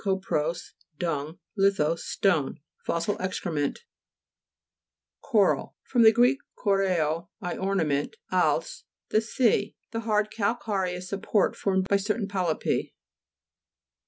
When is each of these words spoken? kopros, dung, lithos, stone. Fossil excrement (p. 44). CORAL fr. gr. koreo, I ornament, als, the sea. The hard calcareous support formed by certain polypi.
kopros, 0.03 0.71
dung, 0.97 1.37
lithos, 1.55 1.99
stone. 2.01 2.59
Fossil 2.87 3.15
excrement 3.21 3.75
(p. 3.75 3.81
44). 5.29 5.75
CORAL 5.75 5.75
fr. 5.83 5.99
gr. 6.09 6.27
koreo, 6.57 7.29
I 7.39 7.55
ornament, 7.55 8.15
als, 8.31 8.85
the 9.11 9.21
sea. 9.21 9.75
The 9.91 9.99
hard 9.99 10.31
calcareous 10.31 11.07
support 11.07 11.55
formed 11.55 11.87
by 11.87 11.97
certain 11.97 12.27
polypi. 12.27 12.93